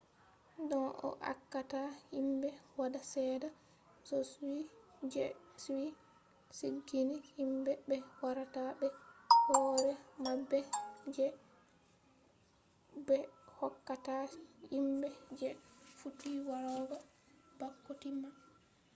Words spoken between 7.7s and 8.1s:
be